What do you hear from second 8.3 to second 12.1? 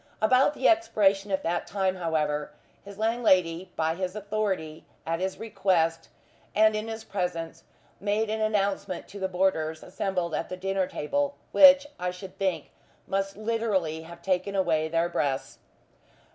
announcement to the boarders assembled at the dinner table which, I